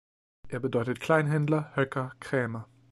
[0.47, 2.67] Er bedeutet Kleinhändler, Höcker, Krämer.